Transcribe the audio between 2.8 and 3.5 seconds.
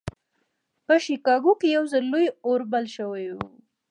شوی و.